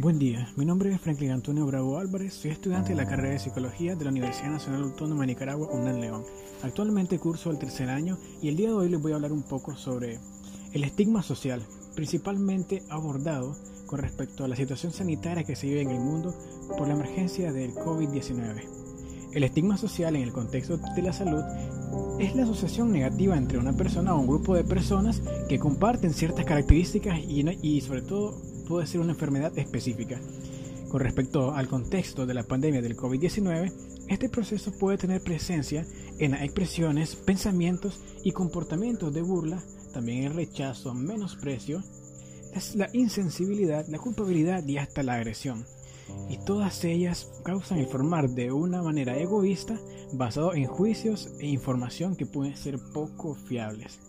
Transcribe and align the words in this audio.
Buen 0.00 0.18
día, 0.18 0.48
mi 0.56 0.64
nombre 0.64 0.92
es 0.92 1.00
Franklin 1.00 1.32
Antonio 1.32 1.66
Bravo 1.66 1.98
Álvarez, 1.98 2.32
soy 2.34 2.52
estudiante 2.52 2.90
de 2.90 2.94
la 2.94 3.04
carrera 3.04 3.34
de 3.34 3.38
Psicología 3.38 3.94
de 3.94 4.04
la 4.04 4.10
Universidad 4.10 4.50
Nacional 4.50 4.84
Autónoma 4.84 5.22
de 5.22 5.26
Nicaragua, 5.26 5.68
UNAM 5.72 5.98
León. 5.98 6.24
Actualmente 6.62 7.18
curso 7.18 7.50
el 7.50 7.58
tercer 7.58 7.90
año 7.90 8.16
y 8.40 8.48
el 8.48 8.56
día 8.56 8.68
de 8.68 8.74
hoy 8.74 8.88
les 8.88 9.02
voy 9.02 9.12
a 9.12 9.16
hablar 9.16 9.32
un 9.32 9.42
poco 9.42 9.76
sobre 9.76 10.18
el 10.72 10.84
estigma 10.84 11.22
social, 11.22 11.62
principalmente 11.94 12.84
abordado 12.90 13.56
con 13.86 13.98
respecto 13.98 14.44
a 14.44 14.48
la 14.48 14.56
situación 14.56 14.92
sanitaria 14.92 15.44
que 15.44 15.56
se 15.56 15.66
vive 15.66 15.82
en 15.82 15.90
el 15.90 16.00
mundo 16.00 16.34
por 16.78 16.88
la 16.88 16.94
emergencia 16.94 17.52
del 17.52 17.74
COVID-19. 17.74 18.87
El 19.32 19.44
estigma 19.44 19.76
social 19.76 20.16
en 20.16 20.22
el 20.22 20.32
contexto 20.32 20.78
de 20.78 21.02
la 21.02 21.12
salud 21.12 21.42
es 22.18 22.34
la 22.34 22.44
asociación 22.44 22.90
negativa 22.90 23.36
entre 23.36 23.58
una 23.58 23.76
persona 23.76 24.14
o 24.14 24.20
un 24.20 24.26
grupo 24.26 24.54
de 24.54 24.64
personas 24.64 25.22
que 25.48 25.58
comparten 25.58 26.14
ciertas 26.14 26.44
características 26.44 27.20
y, 27.20 27.80
sobre 27.80 28.02
todo 28.02 28.40
puede 28.66 28.86
ser 28.86 29.00
una 29.00 29.12
enfermedad 29.12 29.56
específica. 29.58 30.20
Con 30.88 31.00
respecto 31.00 31.52
al 31.52 31.68
contexto 31.68 32.24
de 32.24 32.34
la 32.34 32.44
pandemia 32.44 32.80
del 32.80 32.96
COVID-19, 32.96 33.72
este 34.08 34.30
proceso 34.30 34.72
puede 34.72 34.96
tener 34.96 35.20
presencia 35.20 35.86
en 36.18 36.30
las 36.32 36.42
expresiones, 36.42 37.14
pensamientos 37.14 38.00
y 38.24 38.32
comportamientos 38.32 39.12
de 39.12 39.22
burla, 39.22 39.62
también 39.92 40.24
el 40.24 40.34
rechazo, 40.34 40.94
menosprecio, 40.94 41.82
la 42.74 42.88
insensibilidad, 42.94 43.86
la 43.88 43.98
culpabilidad 43.98 44.66
y 44.66 44.78
hasta 44.78 45.02
la 45.02 45.14
agresión. 45.14 45.66
Y 46.28 46.38
todas 46.38 46.84
ellas 46.84 47.30
causan 47.44 47.78
el 47.78 47.86
formar 47.86 48.30
de 48.30 48.52
una 48.52 48.82
manera 48.82 49.16
egoísta 49.16 49.78
basado 50.12 50.54
en 50.54 50.66
juicios 50.66 51.30
e 51.40 51.46
información 51.46 52.16
que 52.16 52.26
pueden 52.26 52.56
ser 52.56 52.78
poco 52.92 53.34
fiables. 53.34 54.00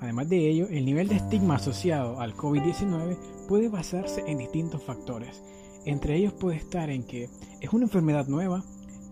Además 0.00 0.28
de 0.28 0.48
ello, 0.48 0.66
el 0.68 0.84
nivel 0.84 1.08
de 1.08 1.16
estigma 1.16 1.56
asociado 1.56 2.20
al 2.20 2.34
COVID-19 2.34 3.16
puede 3.48 3.68
basarse 3.68 4.22
en 4.26 4.38
distintos 4.38 4.82
factores. 4.82 5.42
Entre 5.84 6.16
ellos 6.16 6.32
puede 6.32 6.56
estar 6.56 6.90
en 6.90 7.04
que 7.04 7.28
es 7.60 7.72
una 7.72 7.84
enfermedad 7.84 8.26
nueva 8.26 8.62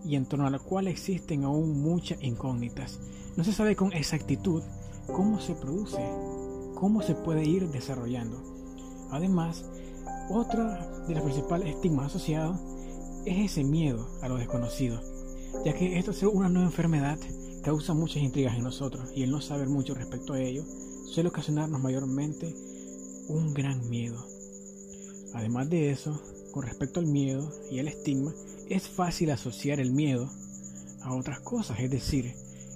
y 0.05 0.15
en 0.15 0.25
torno 0.25 0.47
a 0.47 0.49
la 0.49 0.59
cual 0.59 0.87
existen 0.87 1.43
aún 1.43 1.81
muchas 1.81 2.21
incógnitas. 2.21 2.99
No 3.37 3.43
se 3.43 3.53
sabe 3.53 3.75
con 3.75 3.93
exactitud 3.93 4.61
cómo 5.07 5.39
se 5.39 5.55
produce, 5.55 6.01
cómo 6.75 7.01
se 7.01 7.15
puede 7.15 7.45
ir 7.45 7.69
desarrollando. 7.69 8.41
Además, 9.11 9.65
otra 10.29 10.87
de 11.07 11.15
los 11.15 11.23
principales 11.23 11.75
estigmas 11.75 12.07
asociados 12.07 12.59
es 13.25 13.51
ese 13.51 13.63
miedo 13.63 14.07
a 14.21 14.27
lo 14.27 14.37
desconocido, 14.37 14.99
ya 15.65 15.73
que 15.73 15.97
esto 15.97 16.11
es 16.11 16.23
una 16.23 16.49
nueva 16.49 16.67
enfermedad 16.67 17.17
causa 17.63 17.93
muchas 17.93 18.23
intrigas 18.23 18.55
en 18.55 18.63
nosotros 18.63 19.11
y 19.15 19.23
el 19.23 19.31
no 19.31 19.41
saber 19.41 19.69
mucho 19.69 19.93
respecto 19.95 20.33
a 20.33 20.39
ello 20.39 20.63
suele 21.05 21.29
ocasionarnos 21.29 21.81
mayormente 21.81 22.53
un 23.29 23.53
gran 23.53 23.89
miedo. 23.89 24.25
Además 25.33 25.69
de 25.69 25.91
eso, 25.91 26.21
con 26.51 26.63
respecto 26.63 26.99
al 26.99 27.07
miedo 27.07 27.49
y 27.71 27.79
al 27.79 27.87
estigma, 27.87 28.33
es 28.69 28.87
fácil 28.87 29.31
asociar 29.31 29.79
el 29.79 29.91
miedo 29.91 30.29
a 31.01 31.15
otras 31.15 31.39
cosas, 31.39 31.79
es 31.79 31.89
decir, 31.89 32.33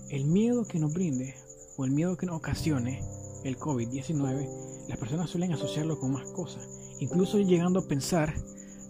el 0.10 0.26
miedo 0.26 0.66
que 0.66 0.80
nos 0.80 0.94
brinde 0.94 1.36
o 1.78 1.86
el 1.86 1.92
miedo 1.92 2.18
que 2.18 2.26
nos 2.26 2.38
ocasione 2.38 3.02
el 3.44 3.58
COVID-19, 3.58 4.88
las 4.88 4.98
personas 4.98 5.30
suelen 5.30 5.54
asociarlo 5.54 6.00
con 6.00 6.12
más 6.12 6.30
cosas, 6.32 6.68
incluso 7.00 7.40
llegando 7.40 7.80
a 7.80 7.88
pensar 7.88 8.34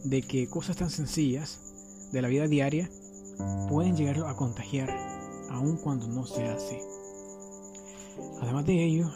de 0.03 0.21
que 0.21 0.47
cosas 0.47 0.77
tan 0.77 0.89
sencillas 0.89 2.09
de 2.11 2.21
la 2.21 2.27
vida 2.27 2.47
diaria 2.47 2.89
pueden 3.69 3.95
llegarlo 3.95 4.27
a 4.27 4.35
contagiar, 4.35 4.89
aun 5.49 5.77
cuando 5.77 6.07
no 6.07 6.25
se 6.25 6.47
hace. 6.47 6.81
Además 8.41 8.65
de 8.65 8.83
ello, 8.83 9.11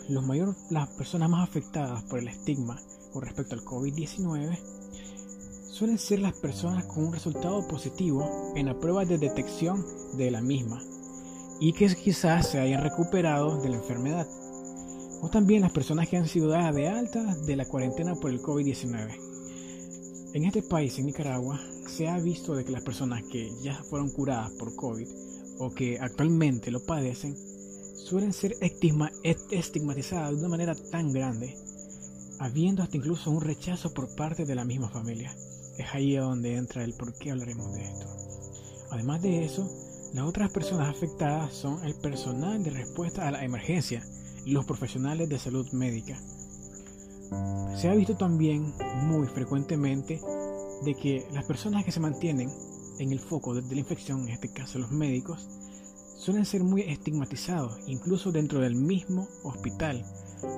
las 0.69 0.89
personas 0.89 1.29
más 1.29 1.47
afectadas 1.47 2.03
por 2.03 2.19
el 2.19 2.27
estigma 2.27 2.79
con 3.11 3.23
respecto 3.23 3.55
al 3.55 3.61
COVID-19 3.61 4.57
suelen 5.69 5.97
ser 5.97 6.19
las 6.19 6.33
personas 6.33 6.85
con 6.85 7.05
un 7.05 7.13
resultado 7.13 7.67
positivo 7.67 8.53
en 8.55 8.67
la 8.67 8.79
prueba 8.79 9.05
de 9.05 9.17
detección 9.17 9.83
de 10.13 10.29
la 10.29 10.41
misma 10.41 10.81
y 11.59 11.73
que 11.73 11.95
quizás 11.95 12.47
se 12.47 12.59
hayan 12.59 12.83
recuperado 12.83 13.61
de 13.61 13.69
la 13.69 13.77
enfermedad. 13.77 14.27
O 15.21 15.29
también 15.29 15.61
las 15.61 15.71
personas 15.71 16.09
que 16.09 16.17
han 16.17 16.27
sido 16.27 16.49
dadas 16.49 16.73
de 16.75 16.89
alta 16.89 17.35
de 17.35 17.55
la 17.55 17.65
cuarentena 17.65 18.15
por 18.15 18.31
el 18.31 18.41
COVID-19. 18.41 19.31
En 20.33 20.45
este 20.45 20.63
país, 20.63 20.97
en 20.97 21.05
Nicaragua, 21.05 21.59
se 21.87 22.07
ha 22.07 22.17
visto 22.17 22.55
de 22.55 22.65
que 22.65 22.71
las 22.71 22.83
personas 22.83 23.21
que 23.31 23.51
ya 23.61 23.75
fueron 23.83 24.09
curadas 24.09 24.51
por 24.53 24.75
COVID 24.75 25.07
o 25.59 25.69
que 25.71 25.99
actualmente 25.99 26.71
lo 26.71 26.83
padecen 26.83 27.35
suelen 27.95 28.33
ser 28.33 28.55
estigmatizadas 28.61 30.31
de 30.31 30.39
una 30.39 30.49
manera 30.49 30.73
tan 30.73 31.11
grande, 31.11 31.55
habiendo 32.39 32.81
hasta 32.81 32.97
incluso 32.97 33.29
un 33.29 33.41
rechazo 33.41 33.93
por 33.93 34.15
parte 34.15 34.45
de 34.45 34.55
la 34.55 34.65
misma 34.65 34.89
familia. 34.89 35.35
Es 35.77 35.93
ahí 35.93 36.15
donde 36.15 36.55
entra 36.55 36.83
el 36.83 36.93
por 36.93 37.13
qué 37.17 37.31
hablaremos 37.31 37.71
de 37.73 37.83
esto. 37.83 38.07
Además 38.89 39.21
de 39.21 39.45
eso, 39.45 39.69
las 40.13 40.25
otras 40.25 40.51
personas 40.51 40.89
afectadas 40.89 41.53
son 41.53 41.85
el 41.85 41.95
personal 41.95 42.63
de 42.63 42.71
respuesta 42.71 43.27
a 43.27 43.31
la 43.31 43.45
emergencia, 43.45 44.03
los 44.45 44.65
profesionales 44.65 45.29
de 45.29 45.39
salud 45.39 45.69
médica. 45.71 46.19
Se 47.75 47.89
ha 47.89 47.95
visto 47.95 48.15
también 48.15 48.73
muy 49.03 49.27
frecuentemente 49.27 50.19
de 50.83 50.95
que 50.95 51.27
las 51.31 51.45
personas 51.45 51.85
que 51.85 51.91
se 51.91 51.99
mantienen 51.99 52.49
en 52.99 53.11
el 53.11 53.19
foco 53.19 53.53
de 53.53 53.61
la 53.61 53.79
infección, 53.79 54.21
en 54.21 54.29
este 54.29 54.51
caso 54.51 54.79
los 54.79 54.91
médicos, 54.91 55.47
suelen 56.17 56.45
ser 56.45 56.63
muy 56.63 56.81
estigmatizados, 56.81 57.79
incluso 57.87 58.31
dentro 58.31 58.59
del 58.59 58.75
mismo 58.75 59.27
hospital, 59.43 60.05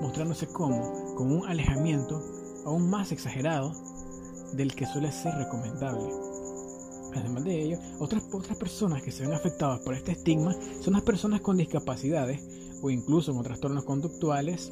mostrándose 0.01 0.47
como 0.47 1.15
con 1.15 1.31
un 1.31 1.47
alejamiento 1.47 2.21
aún 2.65 2.89
más 2.89 3.11
exagerado 3.11 3.73
del 4.53 4.75
que 4.75 4.85
suele 4.85 5.11
ser 5.11 5.33
recomendable. 5.35 6.09
Además 7.15 7.43
de 7.43 7.61
ello, 7.61 7.79
otras, 7.99 8.23
otras 8.31 8.57
personas 8.57 9.03
que 9.03 9.11
se 9.11 9.23
ven 9.23 9.33
afectadas 9.33 9.79
por 9.81 9.93
este 9.93 10.13
estigma 10.13 10.55
son 10.81 10.93
las 10.93 11.03
personas 11.03 11.41
con 11.41 11.57
discapacidades 11.57 12.41
o 12.83 12.91
incluso 12.91 13.33
con 13.33 13.43
trastornos 13.43 13.85
conductuales 13.85 14.71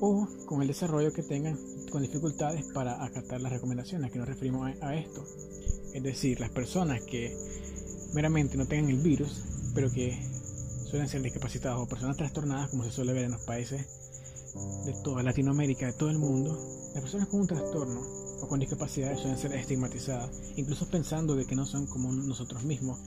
o 0.00 0.26
con 0.46 0.60
el 0.60 0.68
desarrollo 0.68 1.12
que 1.12 1.22
tengan 1.22 1.56
con 1.90 2.02
dificultades 2.02 2.64
para 2.74 3.02
acatar 3.02 3.40
las 3.40 3.52
recomendaciones 3.52 4.10
que 4.10 4.18
nos 4.18 4.28
referimos 4.28 4.70
a 4.82 4.96
esto. 4.96 5.24
Es 5.94 6.02
decir, 6.02 6.40
las 6.40 6.50
personas 6.50 7.02
que 7.04 7.34
meramente 8.12 8.56
no 8.56 8.66
tengan 8.66 8.90
el 8.90 8.98
virus 8.98 9.44
pero 9.74 9.90
que 9.90 10.18
suelen 10.88 11.08
ser 11.08 11.22
discapacitados 11.22 11.80
o 11.80 11.86
personas 11.86 12.16
trastornadas, 12.16 12.70
como 12.70 12.84
se 12.84 12.90
suele 12.90 13.12
ver 13.12 13.24
en 13.24 13.32
los 13.32 13.42
países 13.42 13.86
de 14.84 14.92
toda 15.04 15.22
Latinoamérica, 15.22 15.86
de 15.86 15.92
todo 15.92 16.10
el 16.10 16.18
mundo, 16.18 16.58
las 16.92 17.02
personas 17.02 17.28
con 17.28 17.40
un 17.40 17.46
trastorno 17.46 18.00
o 18.42 18.48
con 18.48 18.58
discapacidades 18.58 19.20
suelen 19.20 19.38
ser 19.38 19.52
estigmatizadas, 19.52 20.30
incluso 20.56 20.88
pensando 20.88 21.36
de 21.36 21.46
que 21.46 21.54
no 21.54 21.66
son 21.66 21.86
como 21.86 22.10
nosotros 22.12 22.64
mismos. 22.64 22.98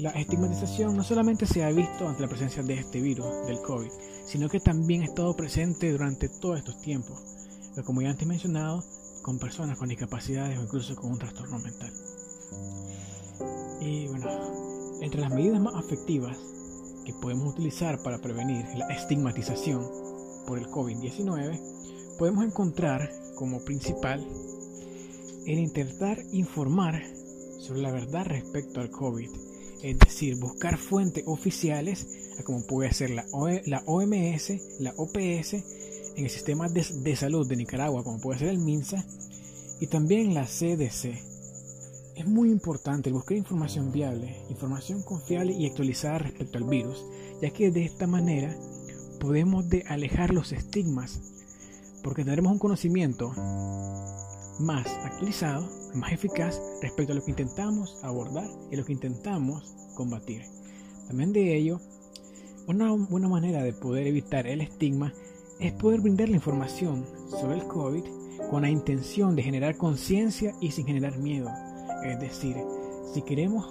La 0.00 0.12
estigmatización 0.12 0.96
no 0.96 1.04
solamente 1.04 1.44
se 1.44 1.62
ha 1.62 1.70
visto 1.70 2.08
ante 2.08 2.22
la 2.22 2.28
presencia 2.28 2.62
de 2.62 2.72
este 2.72 3.02
virus, 3.02 3.26
del 3.46 3.60
COVID, 3.60 3.90
sino 4.24 4.48
que 4.48 4.58
también 4.58 5.02
ha 5.02 5.04
estado 5.04 5.36
presente 5.36 5.92
durante 5.92 6.30
todos 6.30 6.56
estos 6.56 6.80
tiempos, 6.80 7.18
como 7.84 8.00
ya 8.00 8.08
antes 8.08 8.26
mencionado, 8.26 8.82
con 9.20 9.38
personas 9.38 9.76
con 9.76 9.90
discapacidades 9.90 10.58
o 10.58 10.62
incluso 10.62 10.96
con 10.96 11.12
un 11.12 11.18
trastorno 11.18 11.58
mental. 11.58 11.92
Y 13.82 14.08
bueno, 14.08 14.26
entre 15.02 15.20
las 15.20 15.34
medidas 15.34 15.60
más 15.60 15.74
efectivas 15.84 16.38
que 17.04 17.12
podemos 17.12 17.52
utilizar 17.52 18.02
para 18.02 18.20
prevenir 18.20 18.64
la 18.78 18.86
estigmatización 18.94 19.86
por 20.46 20.58
el 20.58 20.66
COVID-19, 20.68 22.16
podemos 22.18 22.46
encontrar 22.46 23.10
como 23.34 23.62
principal 23.64 24.26
el 25.46 25.58
intentar 25.58 26.18
informar 26.32 27.02
sobre 27.58 27.82
la 27.82 27.92
verdad 27.92 28.24
respecto 28.24 28.80
al 28.80 28.90
COVID, 28.90 29.28
es 29.82 29.98
decir, 29.98 30.36
buscar 30.36 30.78
fuentes 30.78 31.24
oficiales 31.26 32.06
como 32.42 32.62
puede 32.62 32.92
ser 32.92 33.10
la, 33.10 33.24
OMS, 33.32 34.52
la 34.80 34.94
OPS, 34.96 35.54
en 36.16 36.24
el 36.24 36.30
sistema 36.30 36.68
de, 36.68 37.16
salud 37.16 37.46
de 37.46 37.56
Nicaragua 37.56 38.04
como 38.04 38.20
puede 38.20 38.40
ser 38.40 38.48
el 38.48 38.58
MINSA 38.58 39.04
y 39.80 39.86
también 39.86 40.34
la 40.34 40.44
CDC 40.44 41.30
es 42.16 42.26
muy 42.26 42.50
importante 42.50 43.10
buscar 43.10 43.36
información 43.36 43.92
viable, 43.92 44.36
información 44.50 45.02
confiable 45.02 45.52
y 45.52 45.66
actualizada 45.66 46.18
respecto 46.18 46.58
al 46.58 46.64
virus, 46.64 47.02
ya 47.40 47.50
que 47.50 47.70
de 47.70 47.84
esta 47.84 48.06
manera 48.06 48.54
podemos 49.20 49.68
de 49.68 49.84
alejar 49.88 50.34
los 50.34 50.52
estigmas, 50.52 51.20
porque 52.02 52.24
tendremos 52.24 52.52
un 52.52 52.58
conocimiento 52.58 53.32
más 54.60 54.86
actualizado, 55.04 55.68
más 55.94 56.12
eficaz 56.12 56.60
respecto 56.82 57.12
a 57.12 57.16
lo 57.16 57.24
que 57.24 57.30
intentamos 57.30 57.98
abordar 58.04 58.48
y 58.70 58.76
lo 58.76 58.84
que 58.84 58.92
intentamos 58.92 59.74
combatir. 59.94 60.42
También 61.08 61.32
de 61.32 61.56
ello, 61.56 61.80
una 62.66 62.92
buena 62.92 63.28
manera 63.28 63.62
de 63.62 63.72
poder 63.72 64.06
evitar 64.06 64.46
el 64.46 64.60
estigma 64.60 65.12
es 65.58 65.72
poder 65.72 66.00
brindar 66.00 66.28
la 66.28 66.36
información 66.36 67.04
sobre 67.30 67.56
el 67.56 67.66
COVID 67.66 68.04
con 68.50 68.62
la 68.62 68.70
intención 68.70 69.34
de 69.34 69.42
generar 69.42 69.76
conciencia 69.76 70.54
y 70.60 70.70
sin 70.70 70.86
generar 70.86 71.18
miedo 71.18 71.50
es 72.02 72.18
decir, 72.18 72.56
si 73.12 73.22
queremos 73.22 73.66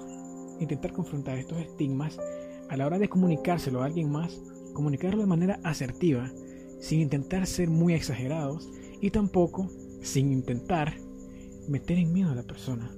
intentar 0.59 0.91
confrontar 0.91 1.37
estos 1.37 1.59
estigmas, 1.59 2.19
a 2.69 2.77
la 2.77 2.85
hora 2.85 2.99
de 2.99 3.09
comunicárselo 3.09 3.81
a 3.81 3.85
alguien 3.85 4.11
más, 4.11 4.39
comunicarlo 4.73 5.21
de 5.21 5.25
manera 5.25 5.59
asertiva, 5.63 6.31
sin 6.79 7.01
intentar 7.01 7.47
ser 7.47 7.69
muy 7.69 7.93
exagerados 7.93 8.69
y 9.01 9.09
tampoco 9.09 9.69
sin 10.01 10.31
intentar 10.31 10.97
meter 11.67 11.97
en 11.97 12.11
miedo 12.11 12.31
a 12.31 12.35
la 12.35 12.43
persona. 12.43 12.91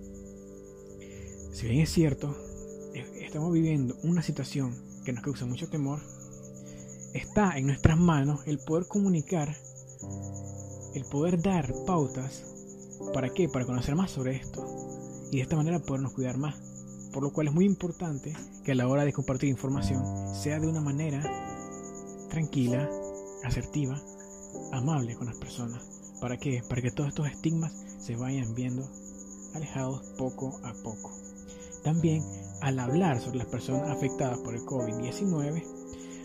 Si 1.51 1.67
bien 1.67 1.81
es 1.81 1.89
cierto, 1.89 2.35
e-, 2.93 3.25
estamos 3.25 3.51
viviendo 3.51 3.97
una 4.03 4.21
situación 4.21 4.75
que 5.03 5.13
nos 5.13 5.23
causa 5.23 5.45
mucho 5.45 5.69
temor, 5.69 5.99
está 7.13 7.57
en 7.57 7.67
nuestras 7.67 7.97
manos 7.97 8.41
el 8.45 8.59
poder 8.59 8.87
comunicar, 8.87 9.55
el 10.93 11.05
poder 11.05 11.41
dar 11.41 11.73
pautas. 11.85 12.45
¿Para 13.13 13.29
qué? 13.29 13.49
Para 13.49 13.65
conocer 13.65 13.95
más 13.95 14.11
sobre 14.11 14.35
esto 14.35 14.65
y 15.31 15.37
de 15.37 15.43
esta 15.43 15.55
manera 15.55 15.79
podernos 15.79 16.13
cuidar 16.13 16.37
más. 16.37 16.55
Por 17.11 17.23
lo 17.23 17.33
cual 17.33 17.47
es 17.47 17.53
muy 17.53 17.65
importante 17.65 18.33
que 18.63 18.71
a 18.71 18.75
la 18.75 18.87
hora 18.87 19.03
de 19.03 19.11
compartir 19.11 19.49
información 19.49 20.03
sea 20.33 20.59
de 20.59 20.67
una 20.67 20.81
manera 20.81 21.21
tranquila, 22.29 22.89
asertiva, 23.43 24.01
amable 24.71 25.15
con 25.15 25.27
las 25.27 25.35
personas. 25.35 26.00
¿Para 26.21 26.37
qué? 26.37 26.61
Para 26.69 26.83
que 26.83 26.91
todos 26.91 27.09
estos 27.09 27.27
estigmas 27.27 27.73
se 27.97 28.15
vayan 28.15 28.53
viendo 28.53 28.87
alejados 29.55 30.13
poco 30.17 30.59
a 30.63 30.73
poco. 30.83 31.11
También, 31.83 32.23
al 32.61 32.79
hablar 32.79 33.19
sobre 33.19 33.39
las 33.39 33.47
personas 33.47 33.89
afectadas 33.89 34.37
por 34.39 34.53
el 34.53 34.61
COVID-19, 34.61 35.63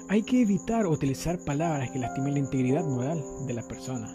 hay 0.08 0.22
que 0.22 0.42
evitar 0.42 0.86
utilizar 0.86 1.42
palabras 1.44 1.90
que 1.90 1.98
lastimen 1.98 2.34
la 2.34 2.40
integridad 2.40 2.84
moral 2.84 3.24
de 3.46 3.54
la 3.54 3.66
persona. 3.66 4.14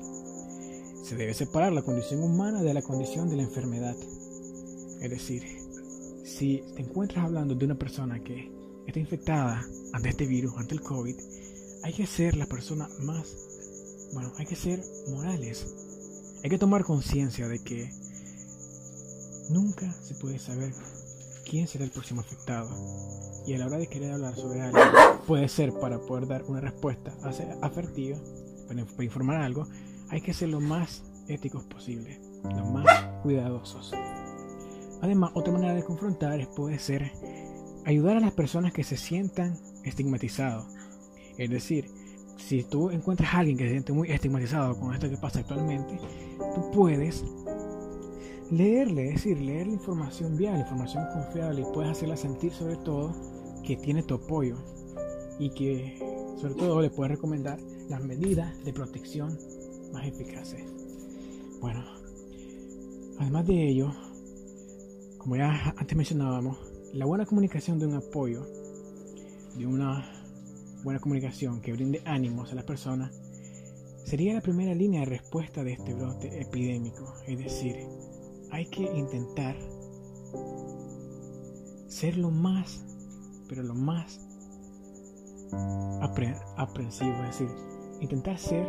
Se 1.04 1.16
debe 1.16 1.34
separar 1.34 1.74
la 1.74 1.82
condición 1.82 2.22
humana 2.22 2.62
de 2.62 2.74
la 2.76 2.84
condición 2.84 3.28
de 3.28 3.38
la 3.38 3.44
enfermedad. 3.44 3.96
Es 5.02 5.10
decir, 5.10 5.44
si 6.24 6.64
te 6.76 6.84
encuentras 6.84 7.26
hablando 7.26 7.56
de 7.56 7.66
una 7.66 7.76
persona 7.76 8.24
que 8.24 8.52
está 8.86 9.00
infectada 9.00 9.66
ante 9.94 10.10
este 10.10 10.28
virus, 10.28 10.54
ante 10.58 10.76
el 10.76 10.82
COVID, 10.82 11.16
hay 11.84 11.94
que 11.94 12.06
ser 12.06 12.38
la 12.38 12.46
persona 12.46 12.88
más, 13.00 13.51
bueno, 14.14 14.32
hay 14.38 14.46
que 14.46 14.56
ser 14.56 14.84
morales. 15.10 15.66
Hay 16.44 16.50
que 16.50 16.58
tomar 16.58 16.84
conciencia 16.84 17.48
de 17.48 17.64
que 17.64 17.92
nunca 19.50 19.92
se 20.02 20.16
puede 20.16 20.40
saber 20.40 20.74
quién 21.50 21.68
será 21.68 21.86
el 21.86 21.92
próximo 21.92 22.22
afectado. 22.22 22.70
Y 23.46 23.54
a 23.54 23.58
la 23.58 23.68
hora 23.68 23.78
de 23.78 23.88
querer 23.88 24.12
hablar 24.14 24.36
sobre 24.36 24.62
algo, 24.62 24.80
puede 25.28 25.48
ser 25.48 25.74
para 25.74 26.00
poder 26.00 26.28
dar 26.28 26.44
una 26.44 26.62
respuesta 26.62 27.14
asertiva, 27.62 28.18
para, 28.68 28.86
para 28.86 29.04
informar 29.04 29.42
algo, 29.42 29.68
hay 30.10 30.22
que 30.22 30.34
ser 30.34 30.50
lo 30.50 30.60
más 30.60 31.04
éticos 31.28 31.64
posible, 31.66 32.20
lo 32.44 32.66
más 32.66 33.04
cuidadosos. 33.24 33.94
Además, 35.02 35.32
otra 35.34 35.54
manera 35.54 35.74
de 35.74 35.84
confrontar 35.84 36.48
puede 36.56 36.78
ser 36.78 37.12
ayudar 37.86 38.18
a 38.18 38.20
las 38.20 38.34
personas 38.34 38.74
que 38.74 38.84
se 38.84 38.98
sientan 38.98 39.58
estigmatizados. 39.84 40.68
Es 41.38 41.50
decir, 41.50 41.90
si 42.42 42.64
tú 42.64 42.90
encuentras 42.90 43.34
a 43.34 43.40
alguien 43.40 43.58
que 43.58 43.66
se 43.66 43.72
siente 43.72 43.94
muy 43.94 44.12
estigmatizado 44.12 44.78
con 44.80 44.94
esto 44.94 45.10
que 45.10 45.18
pasa 45.18 45.40
actualmente, 45.40 45.98
tú 46.56 46.72
puedes 46.72 47.24
leerle, 48.50 49.08
es 49.10 49.14
decir, 49.16 49.40
leer 49.40 49.68
la 49.68 49.74
información 49.74 50.36
viable, 50.36 50.62
información 50.62 51.06
confiable 51.14 51.62
y 51.62 51.74
puedes 51.74 51.92
hacerla 51.92 52.18
sentir 52.18 52.52
sobre 52.52 52.76
todo 52.78 53.14
que 53.66 53.78
tiene 53.78 54.04
tu 54.04 54.16
apoyo 54.16 54.58
y 55.40 55.50
que 55.52 55.98
sobre 56.40 56.56
todo 56.56 56.82
le 56.82 56.90
puedes 56.90 57.12
recomendar 57.12 57.60
las 57.90 58.04
medidas 58.04 58.64
de 58.66 58.74
protección 58.74 59.38
más 59.94 60.06
eficaces. 60.06 60.64
Bueno, 61.62 61.84
además 63.20 63.48
de 63.48 63.70
ello, 63.70 63.94
como 65.18 65.36
ya 65.36 65.74
antes 65.78 65.96
mencionábamos, 65.96 66.58
la 66.94 67.06
buena 67.06 67.26
comunicación 67.26 67.80
de 67.80 67.86
un 67.86 67.96
apoyo, 67.96 68.46
de 69.58 69.66
una 69.66 70.21
buena 70.84 71.00
comunicación 71.00 71.62
que 71.62 71.74
brinde 71.74 72.02
ánimos 72.06 72.52
a 72.52 72.56
las 72.56 72.66
personas, 72.66 73.12
sería 74.06 74.34
la 74.34 74.42
primera 74.42 74.74
línea 74.74 75.02
de 75.02 75.06
respuesta 75.06 75.64
de 75.64 75.74
este 75.74 75.94
brote 75.94 76.42
epidémico. 76.42 77.14
Es 77.28 77.38
decir, 77.38 77.76
hay 78.52 78.66
que 78.66 78.84
intentar 78.84 79.56
ser 81.88 82.18
lo 82.18 82.32
más, 82.32 82.86
pero 83.48 83.64
lo 83.64 83.76
más 83.76 84.20
aprensivo, 86.58 87.14
es 87.24 87.40
decir, 87.40 87.50
intentar 88.00 88.38
ser 88.38 88.66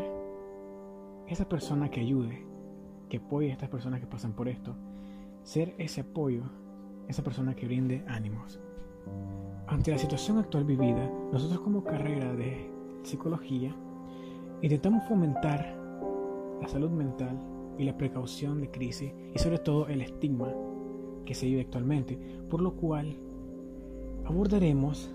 esa 1.28 1.48
persona 1.48 1.90
que 1.90 2.00
ayude, 2.00 2.44
que 3.08 3.18
apoye 3.18 3.50
a 3.50 3.52
estas 3.52 3.70
personas 3.70 4.00
que 4.00 4.06
pasan 4.06 4.34
por 4.34 4.48
esto, 4.48 4.76
ser 5.44 5.74
ese 5.78 6.02
apoyo, 6.02 6.42
esa 7.08 7.22
persona 7.22 7.54
que 7.54 7.66
brinde 7.66 8.04
ánimos. 8.06 8.60
Ante 9.66 9.90
la 9.90 9.98
situación 9.98 10.38
actual 10.38 10.64
vivida, 10.64 11.10
nosotros 11.32 11.60
como 11.60 11.84
carrera 11.84 12.34
de 12.34 12.70
psicología 13.02 13.74
intentamos 14.60 15.04
fomentar 15.08 15.76
la 16.60 16.68
salud 16.68 16.90
mental 16.90 17.40
y 17.78 17.84
la 17.84 17.96
precaución 17.96 18.60
de 18.60 18.70
crisis 18.70 19.12
y 19.34 19.38
sobre 19.38 19.58
todo 19.58 19.88
el 19.88 20.02
estigma 20.02 20.52
que 21.24 21.34
se 21.34 21.46
vive 21.46 21.62
actualmente, 21.62 22.18
por 22.50 22.60
lo 22.60 22.74
cual 22.74 23.16
abordaremos 24.24 25.10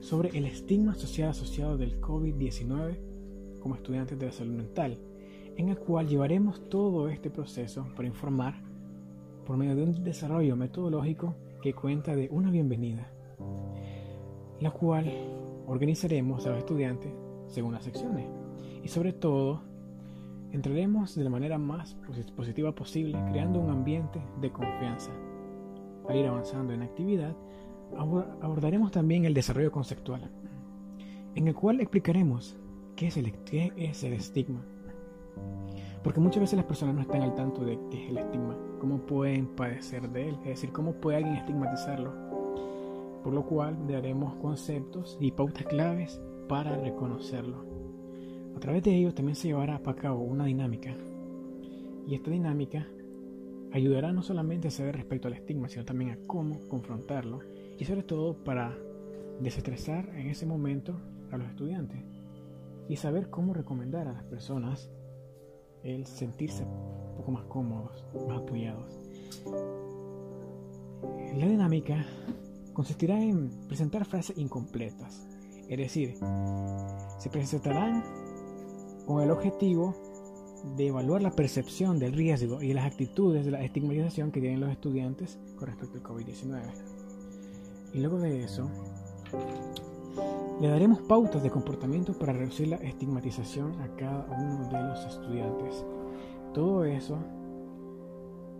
sobre 0.00 0.36
el 0.36 0.46
estigma 0.46 0.94
social 0.94 1.30
asociado 1.30 1.76
del 1.76 2.00
COVID-19 2.00 2.98
como 3.60 3.74
estudiantes 3.74 4.18
de 4.18 4.26
la 4.26 4.32
salud 4.32 4.54
mental 4.54 4.98
en 5.56 5.68
el 5.68 5.78
cual 5.78 6.08
llevaremos 6.08 6.68
todo 6.68 7.08
este 7.08 7.30
proceso 7.30 7.86
para 7.96 8.08
informar 8.08 8.54
por 9.46 9.56
medio 9.56 9.76
de 9.76 9.82
un 9.84 10.04
desarrollo 10.04 10.56
metodológico 10.56 11.34
que 11.64 11.72
cuenta 11.72 12.14
de 12.14 12.28
una 12.30 12.50
bienvenida, 12.50 13.08
la 14.60 14.70
cual 14.70 15.10
organizaremos 15.66 16.44
a 16.44 16.50
los 16.50 16.58
estudiantes 16.58 17.10
según 17.46 17.72
las 17.72 17.84
secciones 17.84 18.26
y 18.82 18.88
sobre 18.88 19.14
todo 19.14 19.62
entraremos 20.52 21.14
de 21.14 21.24
la 21.24 21.30
manera 21.30 21.56
más 21.56 21.96
positiva 22.36 22.74
posible 22.74 23.18
creando 23.30 23.60
un 23.60 23.70
ambiente 23.70 24.20
de 24.42 24.52
confianza. 24.52 25.10
Al 26.06 26.16
ir 26.18 26.26
avanzando 26.26 26.74
en 26.74 26.82
actividad, 26.82 27.34
abordaremos 27.96 28.90
también 28.90 29.24
el 29.24 29.32
desarrollo 29.32 29.72
conceptual, 29.72 30.30
en 31.34 31.48
el 31.48 31.54
cual 31.54 31.80
explicaremos 31.80 32.58
qué 32.94 33.06
es 33.06 33.16
el, 33.16 33.32
qué 33.44 33.72
es 33.78 34.04
el 34.04 34.12
estigma, 34.12 34.62
porque 36.04 36.20
muchas 36.20 36.42
veces 36.42 36.58
las 36.58 36.66
personas 36.66 36.94
no 36.94 37.00
están 37.00 37.22
al 37.22 37.34
tanto 37.34 37.64
de 37.64 37.78
qué 37.90 38.04
es 38.04 38.10
el 38.10 38.18
estigma, 38.18 38.58
cómo 38.78 38.98
pueden 38.98 39.46
padecer 39.46 40.10
de 40.10 40.28
él, 40.28 40.36
es 40.42 40.50
decir, 40.50 40.70
cómo 40.70 40.92
puede 40.92 41.16
alguien 41.16 41.36
estigmatizarlo. 41.36 42.12
Por 43.24 43.32
lo 43.32 43.46
cual 43.46 43.88
daremos 43.88 44.34
conceptos 44.36 45.16
y 45.18 45.30
pautas 45.30 45.64
claves 45.64 46.20
para 46.46 46.76
reconocerlo. 46.76 47.64
A 48.54 48.60
través 48.60 48.82
de 48.82 48.94
ello 48.94 49.14
también 49.14 49.34
se 49.34 49.48
llevará 49.48 49.80
a 49.82 49.94
cabo 49.94 50.22
una 50.22 50.44
dinámica. 50.44 50.94
Y 52.06 52.14
esta 52.14 52.30
dinámica 52.30 52.86
ayudará 53.72 54.12
no 54.12 54.22
solamente 54.22 54.68
a 54.68 54.70
saber 54.70 54.96
respecto 54.96 55.28
al 55.28 55.34
estigma, 55.34 55.70
sino 55.70 55.86
también 55.86 56.10
a 56.10 56.18
cómo 56.26 56.60
confrontarlo 56.68 57.40
y 57.78 57.84
sobre 57.86 58.02
todo 58.02 58.44
para 58.44 58.76
desestresar 59.40 60.10
en 60.10 60.28
ese 60.28 60.44
momento 60.44 61.00
a 61.32 61.38
los 61.38 61.48
estudiantes 61.48 61.98
y 62.90 62.96
saber 62.96 63.30
cómo 63.30 63.54
recomendar 63.54 64.06
a 64.06 64.12
las 64.12 64.24
personas 64.24 64.90
el 65.84 66.06
sentirse 66.06 66.64
un 66.64 67.16
poco 67.16 67.30
más 67.30 67.44
cómodos, 67.44 68.04
más 68.26 68.38
apoyados. 68.38 68.98
La 71.36 71.46
dinámica 71.46 72.04
consistirá 72.72 73.20
en 73.20 73.50
presentar 73.68 74.04
frases 74.04 74.36
incompletas, 74.38 75.26
es 75.68 75.78
decir, 75.78 76.14
se 77.18 77.30
presentarán 77.30 78.02
con 79.06 79.22
el 79.22 79.30
objetivo 79.30 79.94
de 80.76 80.86
evaluar 80.88 81.22
la 81.22 81.30
percepción 81.30 81.98
del 81.98 82.14
riesgo 82.14 82.62
y 82.62 82.72
las 82.72 82.86
actitudes 82.86 83.44
de 83.44 83.50
la 83.50 83.62
estigmatización 83.62 84.32
que 84.32 84.40
tienen 84.40 84.60
los 84.60 84.70
estudiantes 84.70 85.38
con 85.56 85.68
respecto 85.68 85.98
al 85.98 86.02
COVID-19. 86.02 86.62
Y 87.92 87.98
luego 88.00 88.18
de 88.18 88.42
eso, 88.42 88.68
le 90.60 90.68
daremos 90.68 91.00
pautas 91.02 91.42
de 91.42 91.50
comportamiento 91.50 92.12
para 92.12 92.32
reducir 92.32 92.68
la 92.68 92.76
estigmatización 92.76 93.80
a 93.80 93.88
cada 93.96 94.26
uno 94.26 94.68
de 94.68 94.82
los 94.88 95.04
estudiantes. 95.04 95.84
Todo 96.52 96.84
eso 96.84 97.18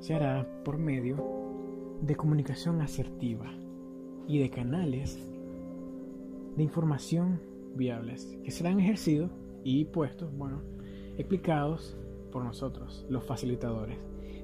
se 0.00 0.14
hará 0.14 0.46
por 0.64 0.78
medio 0.78 1.16
de 2.00 2.16
comunicación 2.16 2.80
asertiva 2.80 3.50
y 4.26 4.38
de 4.38 4.50
canales 4.50 5.18
de 6.56 6.62
información 6.62 7.40
viables 7.74 8.36
que 8.44 8.50
serán 8.50 8.80
ejercidos 8.80 9.30
y 9.62 9.86
puestos, 9.86 10.36
bueno, 10.36 10.62
explicados 11.16 11.96
por 12.30 12.44
nosotros, 12.44 13.06
los 13.08 13.24
facilitadores. 13.24 13.98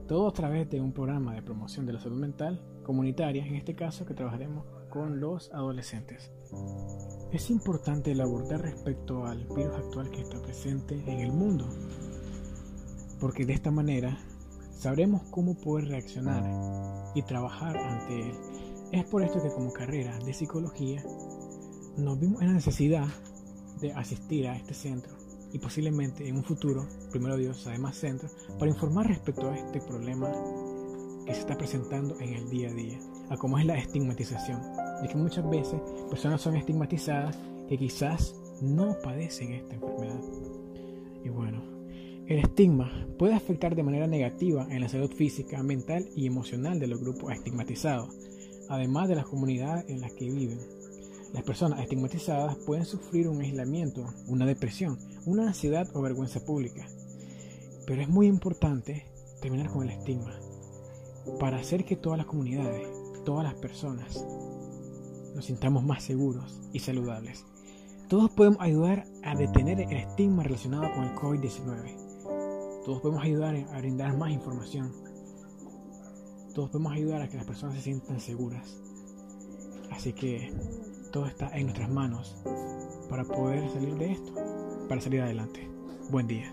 Todo 0.06 0.28
a 0.28 0.32
través 0.32 0.70
de 0.70 0.80
un 0.80 0.92
programa 0.92 1.34
de 1.34 1.42
promoción 1.42 1.86
de 1.86 1.92
la 1.92 2.00
salud 2.00 2.18
mental 2.18 2.60
comunitaria, 2.82 3.44
en 3.44 3.54
este 3.54 3.74
caso 3.74 4.06
que 4.06 4.14
trabajaremos 4.14 4.64
con 4.88 5.20
los 5.20 5.52
adolescentes. 5.52 6.32
Es 7.32 7.50
importante 7.50 8.12
abordar 8.20 8.62
respecto 8.62 9.24
al 9.24 9.44
virus 9.46 9.76
actual 9.76 10.10
que 10.10 10.20
está 10.20 10.40
presente 10.42 10.94
en 11.06 11.20
el 11.20 11.32
mundo, 11.32 11.68
porque 13.20 13.46
de 13.46 13.52
esta 13.52 13.70
manera 13.70 14.18
sabremos 14.76 15.22
cómo 15.30 15.54
poder 15.54 15.88
reaccionar 15.88 16.42
y 17.14 17.22
trabajar 17.22 17.76
ante 17.76 18.30
él. 18.30 18.34
Es 18.92 19.04
por 19.04 19.22
esto 19.22 19.40
que 19.42 19.50
como 19.50 19.72
carrera 19.72 20.18
de 20.18 20.34
psicología 20.34 21.04
nos 21.96 22.18
vimos 22.18 22.42
en 22.42 22.48
la 22.48 22.54
necesidad 22.54 23.06
de 23.80 23.92
asistir 23.92 24.48
a 24.48 24.56
este 24.56 24.74
centro 24.74 25.12
y 25.52 25.58
posiblemente 25.58 26.28
en 26.28 26.36
un 26.36 26.44
futuro, 26.44 26.86
primero 27.10 27.36
Dios, 27.36 27.66
además 27.66 27.96
centro, 27.96 28.28
para 28.58 28.70
informar 28.70 29.06
respecto 29.06 29.50
a 29.50 29.56
este 29.56 29.80
problema 29.80 30.30
que 31.26 31.34
se 31.34 31.40
está 31.40 31.56
presentando 31.56 32.18
en 32.20 32.34
el 32.34 32.48
día 32.48 32.70
a 32.70 32.72
día, 32.72 32.98
a 33.28 33.36
cómo 33.36 33.58
es 33.58 33.66
la 33.66 33.76
estigmatización, 33.76 34.60
de 35.00 35.08
que 35.08 35.16
muchas 35.16 35.48
veces 35.48 35.80
personas 36.08 36.40
son 36.40 36.56
estigmatizadas 36.56 37.36
que 37.68 37.78
quizás 37.78 38.34
no 38.60 38.96
padecen 39.02 39.52
esta 39.52 39.74
enfermedad. 39.74 40.20
Y 41.24 41.28
bueno, 41.28 41.62
el 42.26 42.38
estigma 42.38 43.06
puede 43.18 43.34
afectar 43.34 43.74
de 43.74 43.82
manera 43.82 44.06
negativa 44.06 44.66
en 44.70 44.80
la 44.80 44.88
salud 44.88 45.10
física, 45.10 45.62
mental 45.62 46.08
y 46.14 46.26
emocional 46.26 46.78
de 46.78 46.86
los 46.86 47.00
grupos 47.00 47.32
estigmatizados, 47.32 48.14
además 48.68 49.08
de 49.08 49.16
las 49.16 49.26
comunidades 49.26 49.88
en 49.88 50.00
las 50.00 50.12
que 50.12 50.30
viven. 50.30 50.60
Las 51.32 51.42
personas 51.44 51.80
estigmatizadas 51.80 52.56
pueden 52.66 52.84
sufrir 52.84 53.28
un 53.28 53.40
aislamiento, 53.40 54.04
una 54.26 54.46
depresión, 54.46 54.98
una 55.26 55.48
ansiedad 55.48 55.88
o 55.94 56.02
vergüenza 56.02 56.44
pública. 56.44 56.86
Pero 57.86 58.02
es 58.02 58.08
muy 58.08 58.26
importante 58.26 59.06
terminar 59.40 59.70
con 59.70 59.88
el 59.88 59.98
estigma 59.98 60.38
para 61.38 61.58
hacer 61.58 61.84
que 61.84 61.96
todas 61.96 62.18
las 62.18 62.26
comunidades, 62.26 62.88
todas 63.24 63.44
las 63.44 63.54
personas, 63.54 64.24
nos 65.40 65.46
sintamos 65.46 65.82
más 65.82 66.02
seguros 66.02 66.60
y 66.74 66.80
saludables. 66.80 67.46
Todos 68.10 68.30
podemos 68.30 68.60
ayudar 68.60 69.06
a 69.24 69.34
detener 69.34 69.80
el 69.80 69.96
estigma 69.96 70.42
relacionado 70.42 70.92
con 70.92 71.04
el 71.04 71.14
COVID-19. 71.14 72.84
Todos 72.84 73.00
podemos 73.00 73.24
ayudar 73.24 73.56
a 73.56 73.78
brindar 73.78 74.18
más 74.18 74.32
información. 74.32 74.92
Todos 76.54 76.68
podemos 76.68 76.92
ayudar 76.92 77.22
a 77.22 77.28
que 77.30 77.38
las 77.38 77.46
personas 77.46 77.76
se 77.76 77.80
sientan 77.80 78.20
seguras. 78.20 78.82
Así 79.90 80.12
que 80.12 80.52
todo 81.10 81.24
está 81.24 81.56
en 81.56 81.62
nuestras 81.62 81.88
manos 81.88 82.36
para 83.08 83.24
poder 83.24 83.66
salir 83.70 83.96
de 83.96 84.12
esto, 84.12 84.34
para 84.90 85.00
salir 85.00 85.22
adelante. 85.22 85.66
Buen 86.10 86.26
día. 86.26 86.52